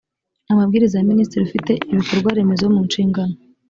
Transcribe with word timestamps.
amabwiriza 0.51 0.95
ya 0.99 1.07
minisitiri 1.11 1.43
ufite 1.47 1.71
ibikorwaremezo 1.91 2.65
mu 2.73 2.79
nshingano 2.87 3.35